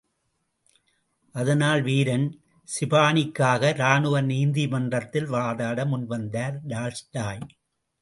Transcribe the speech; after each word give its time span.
அதனால் 1.35 1.81
வீரன் 1.81 2.25
சிபனினுக்காக 2.69 3.73
ராணுவ 3.75 4.21
நீதிமன்றத்தில் 4.21 5.31
வாதாட 5.31 5.85
முன்வந்தார் 5.93 6.57
டால்ஸ்டாய். 6.67 7.43